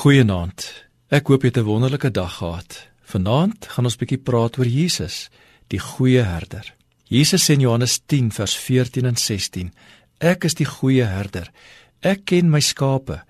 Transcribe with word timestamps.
Goeienaand. 0.00 0.64
Ek 1.12 1.26
hoop 1.28 1.42
jy 1.44 1.50
het 1.50 1.58
'n 1.60 1.68
wonderlike 1.68 2.10
dag 2.10 2.36
gehad. 2.36 2.88
Vanaand 3.04 3.66
gaan 3.68 3.84
ons 3.84 3.96
bietjie 3.96 4.18
praat 4.18 4.56
oor 4.58 4.66
Jesus, 4.66 5.28
die 5.68 5.78
goeie 5.78 6.22
herder. 6.22 6.74
Jesus 7.04 7.44
sê 7.44 7.52
in 7.52 7.60
Johannes 7.60 8.00
10 8.06 8.32
vers 8.32 8.56
14 8.56 9.04
en 9.04 9.16
16: 9.16 9.72
Ek 10.18 10.44
is 10.44 10.54
die 10.54 10.64
goeie 10.64 11.04
herder. 11.04 11.50
Ek 12.00 12.24
ken 12.24 12.50
my 12.50 12.60
skape 12.60 13.24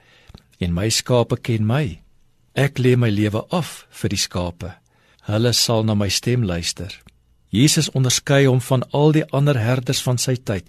en 0.61 0.73
my 0.73 0.89
skape 0.91 1.41
ken 1.41 1.67
my. 1.67 2.01
Ek 2.55 2.79
lê 2.79 2.97
my 2.97 3.11
lewe 3.11 3.45
af 3.51 3.87
vir 3.91 4.09
die 4.09 4.19
skape. 4.19 4.75
Hulle 5.23 5.53
sal 5.53 5.85
na 5.85 5.95
my 5.95 6.09
stem 6.09 6.45
luister. 6.45 7.03
Jesus 7.49 7.91
onderskei 7.91 8.47
hom 8.47 8.61
van 8.61 8.85
al 8.93 9.13
die 9.13 9.31
ander 9.33 9.59
herders 9.59 10.03
van 10.03 10.19
sy 10.19 10.37
tyd 10.37 10.65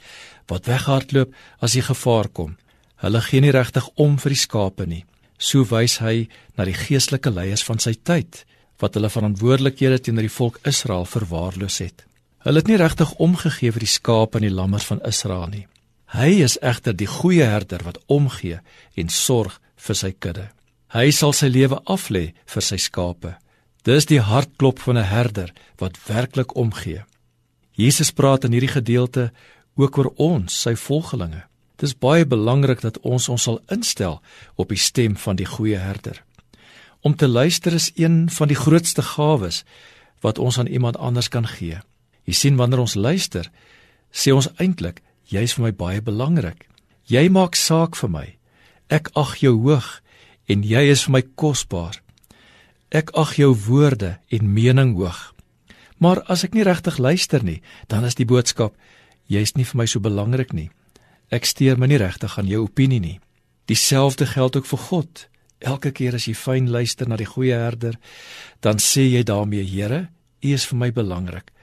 wat 0.47 0.65
weghardloop 0.65 1.33
as 1.59 1.71
die 1.71 1.81
gevaar 1.81 2.27
kom. 2.27 2.57
Hulle 2.95 3.21
gee 3.21 3.41
nie 3.41 3.51
regtig 3.51 3.89
om 3.95 4.17
vir 4.17 4.29
die 4.29 4.39
skape 4.39 4.85
nie. 4.85 5.05
So 5.41 5.65
wys 5.65 5.97
hy 6.03 6.29
na 6.57 6.67
die 6.69 6.77
geestelike 6.77 7.33
leiers 7.33 7.65
van 7.65 7.81
sy 7.81 7.95
tyd 7.97 8.43
wat 8.81 8.97
hulle 8.97 9.09
verantwoordelikhede 9.09 9.99
teenoor 10.05 10.27
die 10.27 10.37
volk 10.37 10.59
Israel 10.69 11.07
verwaarloos 11.09 11.79
het. 11.81 12.05
Hulle 12.45 12.61
het 12.61 12.69
nie 12.69 12.79
regtig 12.81 13.11
omgegee 13.21 13.73
vir 13.73 13.85
die 13.85 13.89
skape 13.89 14.39
en 14.39 14.45
die 14.45 14.53
lammers 14.53 14.87
van 14.89 15.01
Israel 15.05 15.49
nie. 15.49 15.65
Hy 16.13 16.41
is 16.45 16.57
egter 16.61 16.95
die 16.97 17.09
goeie 17.09 17.45
herder 17.47 17.85
wat 17.87 18.01
omgee 18.11 18.59
en 18.97 19.13
sorg 19.13 19.59
vir 19.81 19.97
sy 19.97 20.11
kudde. 20.11 20.49
Hy 20.91 21.07
sal 21.15 21.33
sy 21.33 21.47
lewe 21.47 21.79
aflê 21.89 22.31
vir 22.53 22.65
sy 22.65 22.77
skape. 22.81 23.37
Dis 23.87 24.09
die 24.09 24.19
hartklop 24.21 24.81
van 24.83 24.97
'n 24.97 25.09
herder 25.09 25.53
wat 25.79 25.97
werklik 26.07 26.55
omgee. 26.55 27.05
Jesus 27.73 28.11
praat 28.11 28.43
in 28.43 28.51
hierdie 28.51 28.75
gedeelte 28.75 29.31
ook 29.75 29.97
oor 29.97 30.11
ons, 30.17 30.61
sy 30.61 30.75
volgelinge. 30.75 31.43
Dis 31.81 31.95
baie 31.97 32.25
belangrik 32.29 32.83
dat 32.85 32.99
ons 33.01 33.25
ons 33.29 33.43
sal 33.47 33.57
instel 33.73 34.19
op 34.55 34.69
die 34.69 34.77
stem 34.77 35.15
van 35.17 35.39
die 35.39 35.47
goeie 35.49 35.79
herder. 35.81 36.19
Om 37.01 37.15
te 37.17 37.27
luister 37.27 37.73
is 37.73 37.89
een 37.97 38.27
van 38.29 38.51
die 38.51 38.57
grootste 38.57 39.01
gawes 39.01 39.63
wat 40.21 40.37
ons 40.37 40.59
aan 40.61 40.69
iemand 40.69 40.97
anders 40.97 41.29
kan 41.33 41.47
gee. 41.47 41.79
Jy 42.29 42.33
sien 42.37 42.59
wanneer 42.59 42.83
ons 42.83 42.93
luister, 42.93 43.49
sê 44.13 44.29
ons 44.29 44.51
eintlik 44.61 45.01
jy's 45.25 45.55
vir 45.57 45.65
my 45.65 45.71
baie 45.73 46.01
belangrik. 46.05 46.67
Jy 47.09 47.29
maak 47.33 47.57
saak 47.57 47.97
vir 47.97 48.11
my. 48.13 48.27
Ek 48.93 49.09
ag 49.17 49.39
jou 49.41 49.55
hoog 49.63 49.87
en 50.45 50.61
jy 50.61 50.83
is 50.91 51.07
vir 51.07 51.15
my 51.17 51.23
kosbaar. 51.33 51.97
Ek 52.93 53.09
ag 53.17 53.33
jou 53.39 53.55
woorde 53.65 54.19
en 54.29 54.53
mening 54.53 54.93
hoog. 54.99 55.31
Maar 55.97 56.21
as 56.29 56.45
ek 56.45 56.53
nie 56.53 56.67
regtig 56.67 56.99
luister 57.01 57.41
nie, 57.41 57.61
dan 57.89 58.05
is 58.05 58.19
die 58.19 58.29
boodskap 58.29 58.77
jy's 59.31 59.55
nie 59.55 59.65
vir 59.65 59.81
my 59.81 59.87
so 59.89 60.03
belangrik 60.03 60.53
nie. 60.53 60.69
Ek 61.31 61.47
steur 61.47 61.77
my 61.79 61.87
nie 61.87 61.99
regtig 62.01 62.33
aan 62.35 62.49
jou 62.51 62.65
opinie 62.65 62.99
nie. 62.99 63.17
Dieselfde 63.71 64.25
geld 64.27 64.57
ook 64.59 64.65
vir 64.67 64.81
God. 64.89 65.27
Elke 65.63 65.93
keer 65.95 66.17
as 66.17 66.25
jy 66.27 66.33
fyn 66.35 66.67
luister 66.67 67.07
na 67.07 67.15
die 67.15 67.29
goeie 67.29 67.55
herder, 67.55 67.95
dan 68.59 68.81
sê 68.83 69.05
jy 69.07 69.21
daarmee, 69.23 69.63
Here, 69.63 70.09
U 70.43 70.49
is 70.51 70.65
vir 70.67 70.79
my 70.81 70.89
belangrik. 70.91 71.53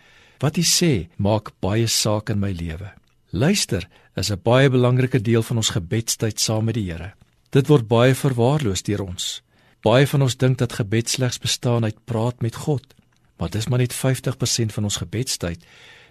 Wat 0.40 0.56
U 0.56 0.64
sê, 0.64 1.08
maak 1.18 1.52
baie 1.60 1.88
saak 1.90 2.30
in 2.30 2.40
my 2.40 2.52
lewe. 2.54 2.94
Luister 3.30 3.84
is 4.16 4.30
'n 4.30 4.40
baie 4.42 4.70
belangrike 4.70 5.20
deel 5.20 5.42
van 5.42 5.56
ons 5.56 5.74
gebedstyd 5.76 6.40
saam 6.40 6.64
met 6.64 6.74
die 6.74 6.88
Here. 6.90 7.12
Dit 7.50 7.68
word 7.68 7.88
baie 7.88 8.14
verwaarloos 8.14 8.82
deur 8.82 9.02
ons. 9.02 9.42
Baie 9.82 10.06
van 10.06 10.22
ons 10.22 10.36
dink 10.36 10.58
dat 10.58 10.72
gebed 10.72 11.08
slegs 11.08 11.38
bestaan 11.38 11.84
uit 11.84 12.04
praat 12.04 12.40
met 12.40 12.54
God, 12.54 12.94
maar 13.38 13.50
dis 13.50 13.68
maar 13.68 13.78
net 13.78 13.92
50% 13.92 14.72
van 14.72 14.84
ons 14.84 14.96
gebedstyd. 14.96 15.60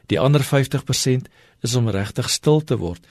Die 0.07 0.19
ander 0.19 0.41
50% 0.43 1.27
is 1.61 1.75
om 1.75 1.89
regtig 1.89 2.29
stil 2.29 2.61
te 2.61 2.77
word 2.77 3.01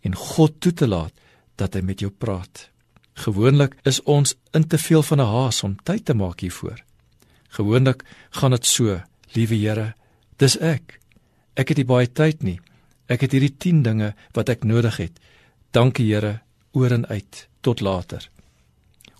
en 0.00 0.14
God 0.14 0.60
toe 0.60 0.72
te 0.72 0.88
laat 0.88 1.14
dat 1.56 1.74
hy 1.74 1.82
met 1.82 2.00
jou 2.00 2.10
praat. 2.10 2.68
Gewoonlik 3.18 3.74
is 3.82 4.02
ons 4.02 4.36
in 4.54 4.66
te 4.66 4.78
veel 4.78 5.02
van 5.02 5.20
'n 5.20 5.32
haas 5.34 5.62
om 5.62 5.76
tyd 5.82 6.04
te 6.04 6.14
maak 6.14 6.40
hiervoor. 6.40 6.84
Gewoonlik 7.48 8.04
gaan 8.30 8.50
dit 8.50 8.66
so: 8.66 9.00
Liewe 9.34 9.54
Here, 9.54 9.94
dis 10.36 10.58
ek. 10.58 11.00
Ek 11.54 11.68
het 11.68 11.76
nie 11.76 11.84
baie 11.84 12.12
tyd 12.12 12.42
nie. 12.42 12.60
Ek 13.06 13.20
het 13.20 13.32
hierdie 13.32 13.56
10 13.56 13.82
dinge 13.82 14.14
wat 14.32 14.48
ek 14.48 14.64
nodig 14.64 14.96
het. 14.96 15.20
Dankie 15.70 16.14
Here, 16.14 16.40
oor 16.72 16.92
en 16.92 17.06
uit. 17.06 17.48
Tot 17.60 17.80
later. 17.80 18.30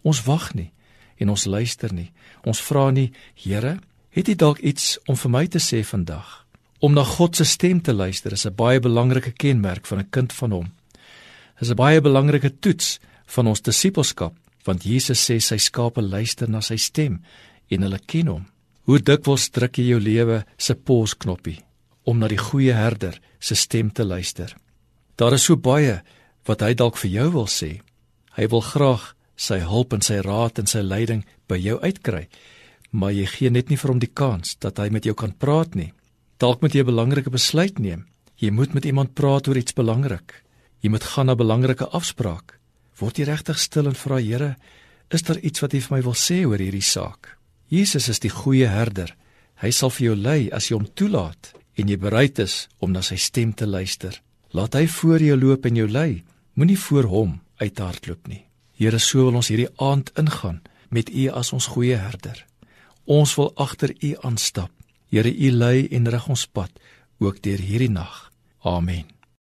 Ons 0.02 0.22
wag 0.24 0.54
nie 0.54 0.72
en 1.18 1.28
ons 1.28 1.44
luister 1.44 1.92
nie. 1.92 2.12
Ons 2.44 2.60
vra 2.62 2.90
nie, 2.90 3.12
Here, 3.34 3.78
het 4.10 4.28
U 4.28 4.34
dalk 4.34 4.58
iets 4.58 4.98
om 5.06 5.16
vir 5.16 5.30
my 5.30 5.46
te 5.46 5.58
sê 5.58 5.82
vandag? 5.84 6.47
Om 6.78 6.94
na 6.94 7.02
God 7.02 7.36
se 7.36 7.44
stem 7.44 7.80
te 7.82 7.92
luister 7.92 8.32
is 8.32 8.46
'n 8.46 8.54
baie 8.54 8.80
belangrike 8.80 9.32
kenmerk 9.32 9.86
van 9.86 9.98
'n 9.98 10.10
kind 10.10 10.32
van 10.32 10.50
hom. 10.50 10.72
Is 11.60 11.70
'n 11.70 11.74
baie 11.74 12.00
belangrike 12.00 12.58
toets 12.58 13.00
van 13.26 13.46
ons 13.46 13.62
disippelskap, 13.62 14.34
want 14.64 14.84
Jesus 14.84 15.30
sê 15.30 15.40
sy 15.40 15.56
skape 15.56 16.02
luister 16.02 16.48
na 16.50 16.60
sy 16.60 16.76
stem 16.76 17.22
en 17.68 17.82
hulle 17.82 17.98
ken 18.06 18.26
hom. 18.26 18.46
Hoe 18.82 18.98
dikwels 18.98 19.50
druk 19.50 19.76
jy 19.76 19.88
jou 19.88 20.00
lewe 20.00 20.44
se 20.56 20.74
pausknoppie 20.74 21.58
om 22.04 22.18
na 22.18 22.28
die 22.28 22.38
goeie 22.38 22.72
herder 22.72 23.20
se 23.40 23.54
stem 23.54 23.90
te 23.92 24.04
luister? 24.04 24.56
Daar 25.16 25.32
is 25.32 25.44
so 25.44 25.56
baie 25.56 26.02
wat 26.46 26.60
hy 26.60 26.74
dalk 26.74 26.96
vir 26.96 27.10
jou 27.10 27.32
wil 27.32 27.46
sê. 27.46 27.80
Hy 28.36 28.46
wil 28.46 28.60
graag 28.60 29.14
sy 29.36 29.58
hulp 29.58 29.92
en 29.92 30.00
sy 30.00 30.20
raad 30.20 30.58
en 30.58 30.66
sy 30.66 30.80
leiding 30.80 31.24
by 31.48 31.56
jou 31.56 31.80
uitkry, 31.80 32.28
maar 32.90 33.12
jy 33.12 33.26
gee 33.26 33.50
net 33.50 33.68
nie 33.68 33.76
vir 33.76 33.90
hom 33.90 33.98
die 33.98 34.14
kans 34.14 34.56
dat 34.60 34.78
hy 34.78 34.88
met 34.88 35.04
jou 35.04 35.14
kan 35.14 35.32
praat 35.32 35.74
nie. 35.74 35.92
Dalk 36.38 36.60
moet 36.62 36.74
jy 36.74 36.82
'n 36.82 36.86
belangrike 36.94 37.30
besluit 37.30 37.78
neem. 37.78 38.06
Jy 38.36 38.50
moet 38.50 38.72
met 38.74 38.84
iemand 38.84 39.14
praat 39.14 39.48
oor 39.48 39.56
iets 39.56 39.74
belangrik. 39.74 40.44
Jy 40.80 40.90
moet 40.90 41.04
gaan 41.04 41.26
na 41.26 41.32
'n 41.32 41.36
belangrike 41.36 41.88
afspraak. 41.88 42.58
Word 42.98 43.18
jy 43.18 43.24
regtig 43.24 43.58
stil 43.58 43.86
en 43.86 43.94
vra 43.94 44.18
Here, 44.18 44.56
is 45.10 45.22
daar 45.22 45.38
iets 45.38 45.60
wat 45.60 45.74
U 45.74 45.80
vir 45.80 45.96
my 45.96 46.02
wil 46.02 46.14
sê 46.14 46.46
oor 46.46 46.58
hierdie 46.58 46.82
saak? 46.82 47.38
Jesus 47.68 48.08
is 48.08 48.18
die 48.20 48.30
goeie 48.30 48.66
herder. 48.66 49.16
Hy 49.56 49.70
sal 49.70 49.90
vir 49.90 50.04
jou 50.04 50.16
lei 50.16 50.50
as 50.52 50.68
jy 50.68 50.76
hom 50.76 50.86
toelaat 50.94 51.54
en 51.74 51.88
jy 51.88 51.96
bereid 51.96 52.38
is 52.38 52.68
om 52.78 52.92
na 52.92 53.00
sy 53.00 53.16
stem 53.16 53.52
te 53.52 53.66
luister. 53.66 54.20
Laat 54.52 54.74
hy 54.74 54.86
voor 54.86 55.20
jou 55.20 55.36
loop 55.36 55.66
en 55.66 55.76
jou 55.76 55.88
lei. 55.88 56.24
Moenie 56.54 56.78
voor 56.78 57.04
hom 57.04 57.40
uithardloop 57.56 58.28
nie. 58.28 58.44
Here, 58.74 58.98
so 58.98 59.24
wil 59.24 59.34
ons 59.34 59.48
hierdie 59.48 59.74
aand 59.76 60.10
ingaan 60.16 60.62
met 60.90 61.10
U 61.10 61.28
as 61.28 61.52
ons 61.52 61.66
goeie 61.66 61.96
herder. 61.96 62.46
Ons 63.06 63.34
wil 63.34 63.52
agter 63.56 63.94
U 64.02 64.16
aanstap 64.22 64.70
Here, 65.08 65.30
U 65.30 65.50
lei 65.50 65.86
en 65.88 66.08
rig 66.08 66.28
ons 66.28 66.46
pad 66.46 66.70
ook 67.18 67.42
deur 67.42 67.58
hierdie 67.58 67.90
nag. 67.90 68.28
Amen. 68.60 69.17